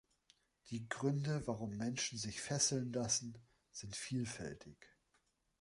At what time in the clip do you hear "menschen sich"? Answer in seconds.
1.77-2.41